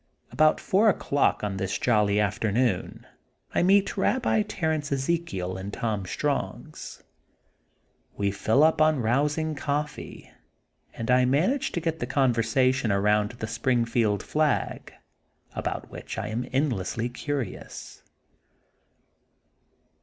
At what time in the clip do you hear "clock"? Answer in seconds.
0.95-1.43